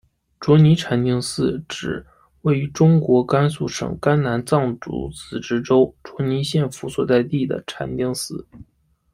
[0.39, 2.03] 卓尼禅定寺指
[2.41, 8.47] 位于中国甘肃省甘南藏族自治州卓尼县府所在地的禅定寺。